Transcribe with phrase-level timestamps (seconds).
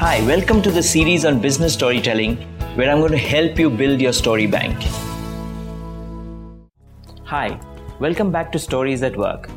[0.00, 2.36] Hi, welcome to the series on business storytelling
[2.74, 4.82] where I'm going to help you build your story bank.
[7.24, 7.60] Hi,
[7.98, 9.50] welcome back to Stories at Work,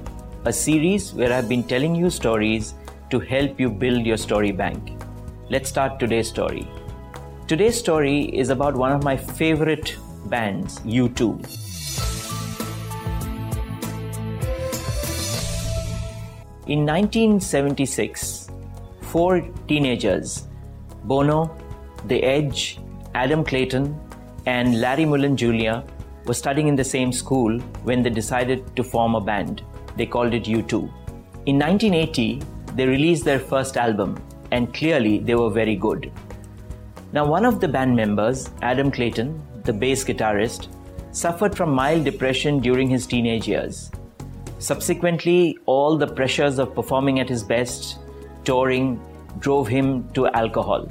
[0.44, 2.74] a series where I've been telling you stories
[3.10, 5.02] to help you build your story bank.
[5.50, 6.68] Let's start today's story.
[7.48, 11.22] Today's story is about one of my favorite bands, U2.
[16.68, 18.43] In 1976,
[19.14, 20.48] four teenagers,
[21.04, 21.56] Bono,
[22.08, 22.80] The Edge,
[23.14, 23.96] Adam Clayton,
[24.48, 25.76] and Larry Mullen Jr.,
[26.26, 29.62] were studying in the same school when they decided to form a band.
[29.98, 30.74] They called it U2.
[31.46, 32.42] In 1980,
[32.74, 34.20] they released their first album,
[34.52, 36.12] and clearly they were very good.
[37.12, 40.70] Now, one of the band members, Adam Clayton, the bass guitarist,
[41.12, 43.92] suffered from mild depression during his teenage years.
[44.58, 48.00] Subsequently, all the pressures of performing at his best,
[48.44, 49.00] touring,
[49.40, 50.88] drove him to alcohol.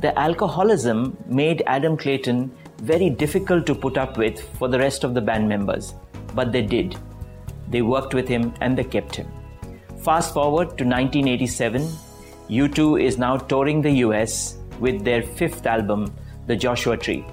[0.00, 5.14] The alcoholism made Adam Clayton very difficult to put up with for the rest of
[5.14, 5.94] the band members,
[6.34, 6.96] but they did.
[7.68, 9.28] They worked with him and they kept him.
[10.04, 11.82] Fast forward to 1987,
[12.48, 16.14] U2 is now touring the US with their fifth album,
[16.46, 17.26] The Joshua Tree.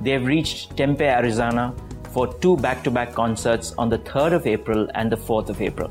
[0.00, 1.74] They have reached Tempe, Arizona
[2.12, 5.60] for two back to back concerts on the 3rd of April and the 4th of
[5.60, 5.90] April.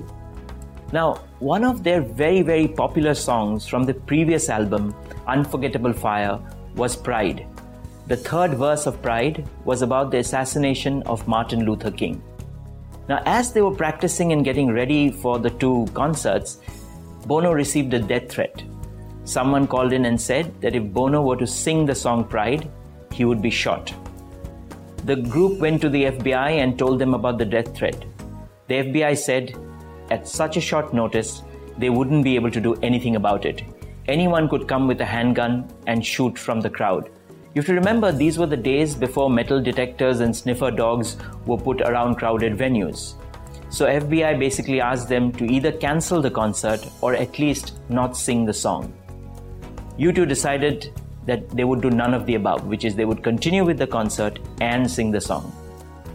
[0.94, 4.94] Now, one of their very, very popular songs from the previous album,
[5.25, 6.39] Unforgettable Fire,
[6.75, 7.47] was Pride.
[8.06, 12.22] The third verse of Pride was about the assassination of Martin Luther King.
[13.09, 16.59] Now, as they were practicing and getting ready for the two concerts,
[17.25, 18.62] Bono received a death threat.
[19.23, 22.69] Someone called in and said that if Bono were to sing the song Pride,
[23.12, 23.92] he would be shot.
[25.06, 28.06] The group went to the FBI and told them about the death threat.
[28.67, 29.56] The FBI said,
[30.12, 31.42] at such a short notice,
[31.78, 33.64] they wouldn't be able to do anything about it.
[34.08, 37.09] Anyone could come with a handgun and shoot from the crowd.
[37.53, 41.58] You have to remember these were the days before metal detectors and sniffer dogs were
[41.58, 43.16] put around crowded venues.
[43.69, 48.46] So FBI basically asked them to either cancel the concert or at least not sing
[48.46, 48.94] the song.
[49.97, 50.94] U2 decided
[51.25, 53.88] that they would do none of the above, which is they would continue with the
[53.88, 55.53] concert and sing the song.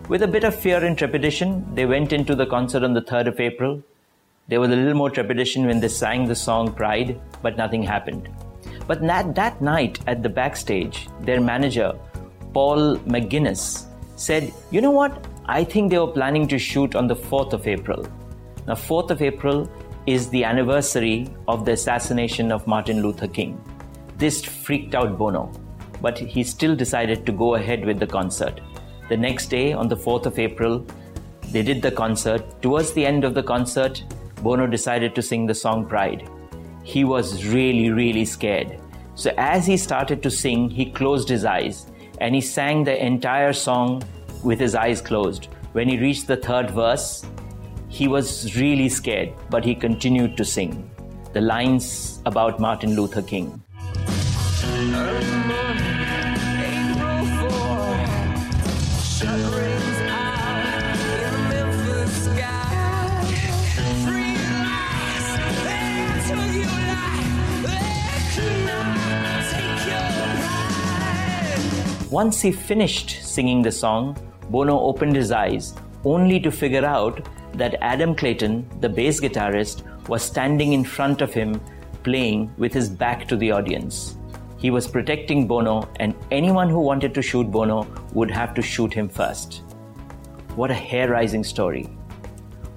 [0.08, 3.26] With a bit of fear and trepidation, they went into the concert on the 3rd
[3.26, 3.82] of April.
[4.46, 8.28] There was a little more trepidation when they sang the song Pride, but nothing happened.
[8.86, 11.92] But that, that night at the backstage, their manager,
[12.52, 15.26] Paul McGuinness, said, You know what?
[15.46, 18.06] I think they were planning to shoot on the 4th of April.
[18.68, 19.68] Now, 4th of April
[20.06, 23.60] is the anniversary of the assassination of Martin Luther King.
[24.18, 25.50] This freaked out Bono,
[26.00, 28.60] but he still decided to go ahead with the concert.
[29.08, 30.84] The next day, on the 4th of April,
[31.52, 32.42] they did the concert.
[32.60, 34.02] Towards the end of the concert,
[34.42, 36.28] Bono decided to sing the song Pride.
[36.82, 38.80] He was really, really scared.
[39.14, 41.86] So, as he started to sing, he closed his eyes
[42.18, 44.02] and he sang the entire song
[44.42, 45.48] with his eyes closed.
[45.72, 47.24] When he reached the third verse,
[47.88, 50.90] he was really scared, but he continued to sing
[51.32, 53.62] the lines about Martin Luther King.
[72.10, 74.16] Once he finished singing the song,
[74.48, 75.74] Bono opened his eyes,
[76.04, 81.34] only to figure out that Adam Clayton, the bass guitarist, was standing in front of
[81.34, 81.60] him
[82.04, 84.16] playing with his back to the audience.
[84.56, 88.94] He was protecting Bono, and anyone who wanted to shoot Bono would have to shoot
[88.94, 89.62] him first.
[90.54, 91.88] What a hair raising story.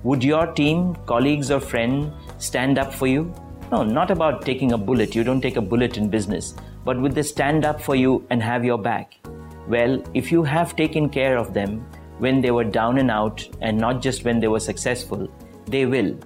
[0.02, 3.32] Would your team, colleagues, or friend stand up for you?
[3.72, 5.14] No, not about taking a bullet.
[5.14, 6.56] You don't take a bullet in business.
[6.90, 9.20] But would they stand up for you and have your back?
[9.68, 11.86] Well, if you have taken care of them
[12.18, 15.28] when they were down and out and not just when they were successful,
[15.68, 16.18] they will.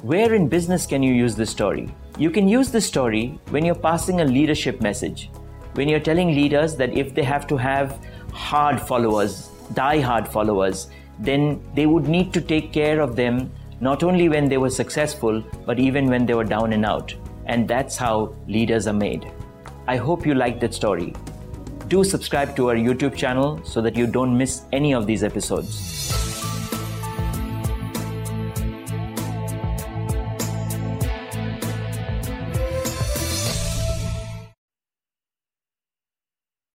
[0.00, 1.94] Where in business can you use this story?
[2.16, 5.28] You can use this story when you're passing a leadership message,
[5.74, 8.02] when you're telling leaders that if they have to have
[8.32, 13.52] hard followers, die hard followers, then they would need to take care of them
[13.82, 17.14] not only when they were successful, but even when they were down and out.
[17.44, 19.30] And that's how leaders are made.
[19.90, 21.12] I hope you liked that story.
[21.88, 26.29] Do subscribe to our YouTube channel so that you don't miss any of these episodes.